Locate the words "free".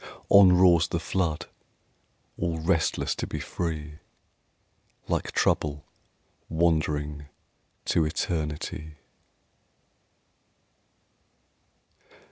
3.39-3.99